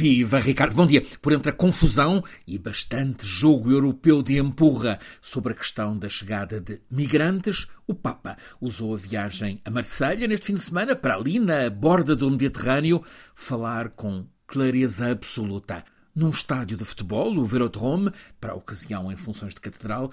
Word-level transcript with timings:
Viva 0.00 0.38
Ricardo, 0.38 0.74
bom 0.74 0.86
dia. 0.86 1.04
Por 1.20 1.30
entre 1.30 1.50
a 1.50 1.54
confusão 1.54 2.24
e 2.46 2.56
bastante 2.56 3.26
jogo 3.26 3.70
europeu 3.70 4.22
de 4.22 4.38
empurra 4.38 4.98
sobre 5.20 5.52
a 5.52 5.54
questão 5.54 5.94
da 5.94 6.08
chegada 6.08 6.58
de 6.58 6.80
migrantes, 6.90 7.66
o 7.86 7.92
Papa 7.92 8.38
usou 8.62 8.94
a 8.94 8.96
viagem 8.96 9.60
a 9.62 9.70
Marselha 9.70 10.26
neste 10.26 10.46
fim 10.46 10.54
de 10.54 10.62
semana 10.62 10.96
para 10.96 11.16
ali 11.16 11.38
na 11.38 11.68
borda 11.68 12.16
do 12.16 12.30
Mediterrâneo 12.30 13.04
falar 13.34 13.90
com 13.90 14.24
clareza 14.46 15.10
absoluta. 15.10 15.84
Num 16.16 16.30
estádio 16.30 16.78
de 16.78 16.84
futebol, 16.86 17.36
o 17.36 17.44
Velodrome, 17.44 18.10
para 18.40 18.54
a 18.54 18.56
ocasião 18.56 19.12
em 19.12 19.16
funções 19.16 19.54
de 19.54 19.60
catedral, 19.60 20.10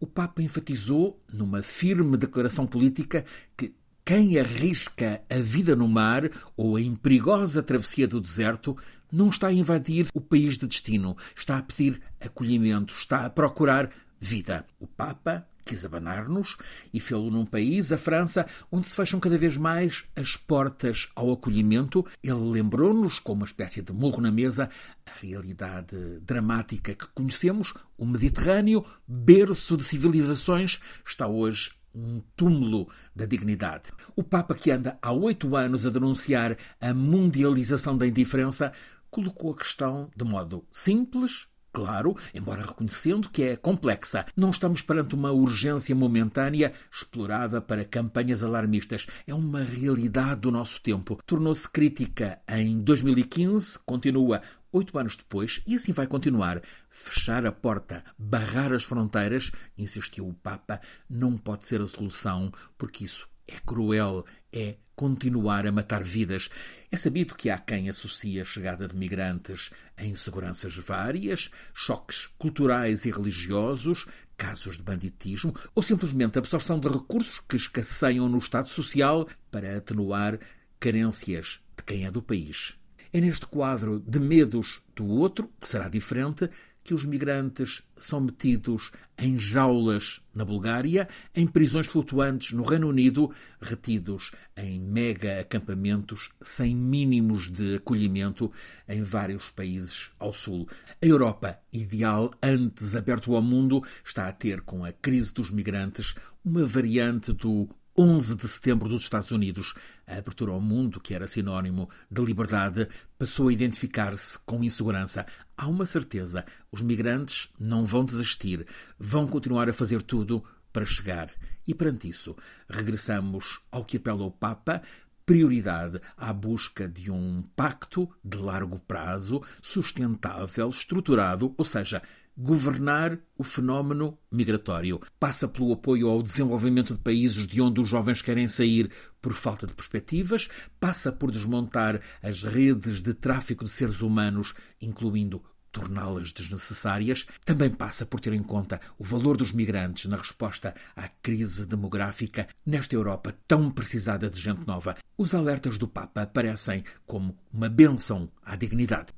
o 0.00 0.06
Papa 0.08 0.42
enfatizou, 0.42 1.22
numa 1.32 1.62
firme 1.62 2.16
declaração 2.16 2.66
política, 2.66 3.24
que 3.56 3.72
quem 4.08 4.38
arrisca 4.38 5.20
a 5.28 5.34
vida 5.34 5.76
no 5.76 5.86
mar 5.86 6.30
ou 6.56 6.78
em 6.78 6.94
perigosa 6.94 7.62
travessia 7.62 8.08
do 8.08 8.22
deserto 8.22 8.74
não 9.10 9.28
está 9.28 9.48
a 9.48 9.52
invadir 9.52 10.08
o 10.14 10.20
país 10.20 10.58
de 10.58 10.66
destino, 10.66 11.16
está 11.36 11.58
a 11.58 11.62
pedir 11.62 12.00
acolhimento, 12.20 12.94
está 12.94 13.26
a 13.26 13.30
procurar 13.30 13.90
vida. 14.20 14.64
O 14.78 14.86
Papa 14.86 15.46
quis 15.68 15.84
abanar-nos 15.84 16.56
e 16.94 16.98
fê-lo 16.98 17.30
num 17.30 17.44
país, 17.44 17.92
a 17.92 17.98
França, 17.98 18.46
onde 18.72 18.88
se 18.88 18.96
fecham 18.96 19.20
cada 19.20 19.36
vez 19.36 19.58
mais 19.58 20.04
as 20.16 20.34
portas 20.34 21.08
ao 21.14 21.30
acolhimento. 21.30 22.06
Ele 22.22 22.50
lembrou-nos, 22.50 23.20
com 23.20 23.34
uma 23.34 23.44
espécie 23.44 23.82
de 23.82 23.92
morro 23.92 24.22
na 24.22 24.30
mesa, 24.30 24.70
a 25.04 25.20
realidade 25.20 25.96
dramática 26.20 26.94
que 26.94 27.06
conhecemos. 27.08 27.74
O 27.98 28.06
Mediterrâneo, 28.06 28.82
berço 29.06 29.76
de 29.76 29.84
civilizações, 29.84 30.80
está 31.06 31.28
hoje 31.28 31.72
um 31.94 32.20
túmulo 32.36 32.88
da 33.14 33.26
dignidade. 33.26 33.90
O 34.14 34.22
Papa, 34.22 34.54
que 34.54 34.70
anda 34.70 34.98
há 35.02 35.12
oito 35.12 35.56
anos 35.56 35.84
a 35.84 35.90
denunciar 35.90 36.56
a 36.80 36.94
mundialização 36.94 37.96
da 37.96 38.06
indiferença, 38.06 38.72
colocou 39.10 39.52
a 39.52 39.56
questão 39.56 40.10
de 40.16 40.24
modo 40.24 40.66
simples, 40.70 41.48
claro, 41.72 42.16
embora 42.34 42.62
reconhecendo 42.62 43.28
que 43.30 43.42
é 43.42 43.56
complexa. 43.56 44.26
Não 44.36 44.50
estamos 44.50 44.82
perante 44.82 45.14
uma 45.14 45.30
urgência 45.30 45.94
momentânea 45.94 46.72
explorada 46.90 47.60
para 47.60 47.84
campanhas 47.84 48.42
alarmistas. 48.42 49.06
É 49.26 49.34
uma 49.34 49.62
realidade 49.62 50.40
do 50.40 50.50
nosso 50.50 50.80
tempo. 50.80 51.18
Tornou-se 51.26 51.68
crítica 51.68 52.40
em 52.48 52.80
2015, 52.80 53.78
continua 53.80 54.42
oito 54.72 54.98
anos 54.98 55.16
depois, 55.16 55.62
e 55.66 55.74
assim 55.74 55.92
vai 55.92 56.06
continuar. 56.06 56.62
Fechar 56.90 57.46
a 57.46 57.52
porta, 57.52 58.04
barrar 58.18 58.72
as 58.72 58.84
fronteiras, 58.84 59.50
insistiu 59.76 60.28
o 60.28 60.34
Papa, 60.34 60.80
não 61.08 61.36
pode 61.38 61.66
ser 61.66 61.80
a 61.80 61.88
solução, 61.88 62.52
porque 62.76 63.04
isso 63.04 63.28
é 63.46 63.58
cruel, 63.64 64.24
é 64.52 64.76
continuar 64.98 65.64
a 65.64 65.70
matar 65.70 66.02
vidas. 66.02 66.50
É 66.90 66.96
sabido 66.96 67.36
que 67.36 67.48
há 67.50 67.56
quem 67.56 67.88
associe 67.88 68.40
a 68.40 68.44
chegada 68.44 68.88
de 68.88 68.96
migrantes 68.96 69.70
a 69.96 70.04
inseguranças 70.04 70.76
várias, 70.76 71.50
choques 71.72 72.26
culturais 72.36 73.04
e 73.04 73.10
religiosos, 73.12 74.06
casos 74.36 74.76
de 74.76 74.82
banditismo 74.82 75.54
ou 75.72 75.82
simplesmente 75.82 76.36
a 76.36 76.40
absorção 76.40 76.80
de 76.80 76.88
recursos 76.88 77.40
que 77.48 77.56
escasseiam 77.56 78.28
no 78.28 78.38
Estado 78.38 78.66
Social 78.68 79.28
para 79.52 79.76
atenuar 79.76 80.40
carências 80.80 81.60
de 81.76 81.84
quem 81.84 82.04
é 82.04 82.10
do 82.10 82.20
país. 82.20 82.77
É 83.12 83.20
neste 83.20 83.46
quadro 83.46 84.00
de 84.00 84.18
medos 84.18 84.82
do 84.94 85.06
outro, 85.06 85.50
que 85.60 85.68
será 85.68 85.88
diferente, 85.88 86.50
que 86.88 86.94
os 86.94 87.04
migrantes 87.04 87.82
são 87.98 88.18
metidos 88.18 88.90
em 89.18 89.38
jaulas 89.38 90.22
na 90.34 90.42
Bulgária, 90.42 91.06
em 91.34 91.46
prisões 91.46 91.86
flutuantes 91.86 92.52
no 92.52 92.62
Reino 92.62 92.88
Unido, 92.88 93.30
retidos 93.60 94.30
em 94.56 94.80
mega 94.80 95.40
acampamentos 95.40 96.30
sem 96.40 96.74
mínimos 96.74 97.50
de 97.50 97.76
acolhimento 97.76 98.50
em 98.88 99.02
vários 99.02 99.50
países 99.50 100.10
ao 100.18 100.32
sul. 100.32 100.66
A 101.02 101.04
Europa, 101.04 101.58
ideal 101.70 102.30
antes 102.42 102.96
aberto 102.96 103.34
ao 103.34 103.42
mundo, 103.42 103.82
está 104.02 104.26
a 104.26 104.32
ter 104.32 104.62
com 104.62 104.82
a 104.82 104.90
crise 104.90 105.34
dos 105.34 105.50
migrantes 105.50 106.14
uma 106.42 106.64
variante 106.64 107.34
do 107.34 107.68
11 108.00 108.36
de 108.36 108.46
setembro 108.46 108.88
dos 108.88 109.02
Estados 109.02 109.32
Unidos, 109.32 109.74
a 110.06 110.18
abertura 110.18 110.52
ao 110.52 110.60
mundo, 110.60 111.00
que 111.00 111.14
era 111.14 111.26
sinónimo 111.26 111.90
de 112.08 112.24
liberdade, 112.24 112.86
passou 113.18 113.48
a 113.48 113.52
identificar-se 113.52 114.38
com 114.46 114.62
insegurança. 114.62 115.26
Há 115.56 115.66
uma 115.66 115.84
certeza: 115.84 116.44
os 116.70 116.80
migrantes 116.80 117.48
não 117.58 117.84
vão 117.84 118.04
desistir, 118.04 118.64
vão 118.96 119.26
continuar 119.26 119.68
a 119.68 119.72
fazer 119.72 120.00
tudo 120.00 120.44
para 120.72 120.84
chegar. 120.84 121.28
E 121.66 121.74
perante 121.74 122.08
isso, 122.08 122.36
regressamos 122.70 123.62
ao 123.68 123.84
que 123.84 123.96
apela 123.96 124.24
o 124.24 124.30
Papa, 124.30 124.80
prioridade 125.26 126.00
à 126.16 126.32
busca 126.32 126.88
de 126.88 127.10
um 127.10 127.42
pacto 127.56 128.08
de 128.24 128.38
largo 128.38 128.78
prazo, 128.78 129.42
sustentável, 129.60 130.70
estruturado, 130.70 131.52
ou 131.58 131.64
seja, 131.64 132.00
Governar 132.40 133.18
o 133.36 133.42
fenómeno 133.42 134.16
migratório 134.30 135.00
passa 135.18 135.48
pelo 135.48 135.72
apoio 135.72 136.08
ao 136.08 136.22
desenvolvimento 136.22 136.94
de 136.94 137.00
países 137.00 137.48
de 137.48 137.60
onde 137.60 137.80
os 137.80 137.88
jovens 137.88 138.22
querem 138.22 138.46
sair 138.46 138.92
por 139.20 139.32
falta 139.32 139.66
de 139.66 139.74
perspectivas, 139.74 140.48
passa 140.78 141.10
por 141.10 141.32
desmontar 141.32 142.00
as 142.22 142.44
redes 142.44 143.02
de 143.02 143.12
tráfico 143.12 143.64
de 143.64 143.70
seres 143.70 144.02
humanos, 144.02 144.54
incluindo 144.80 145.42
torná-las 145.72 146.32
desnecessárias, 146.32 147.26
também 147.44 147.70
passa 147.70 148.06
por 148.06 148.20
ter 148.20 148.32
em 148.32 148.42
conta 148.44 148.80
o 148.96 149.02
valor 149.02 149.36
dos 149.36 149.50
migrantes 149.50 150.06
na 150.06 150.16
resposta 150.16 150.76
à 150.94 151.08
crise 151.08 151.66
demográfica 151.66 152.46
nesta 152.64 152.94
Europa 152.94 153.34
tão 153.48 153.68
precisada 153.68 154.30
de 154.30 154.40
gente 154.40 154.64
nova. 154.64 154.96
Os 155.16 155.34
alertas 155.34 155.76
do 155.76 155.88
Papa 155.88 156.22
aparecem 156.22 156.84
como 157.04 157.36
uma 157.52 157.68
bênção 157.68 158.30
à 158.44 158.54
dignidade. 158.54 159.17